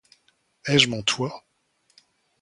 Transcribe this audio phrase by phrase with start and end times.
[0.65, 1.45] Ai-je mon toit?